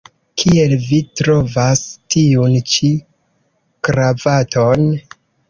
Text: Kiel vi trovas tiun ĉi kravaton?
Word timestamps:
Kiel 0.43 0.71
vi 0.85 0.97
trovas 1.19 1.83
tiun 2.15 2.57
ĉi 2.73 2.91
kravaton? 3.91 4.91